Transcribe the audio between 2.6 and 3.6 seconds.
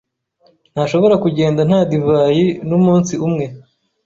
n'umunsi umwe.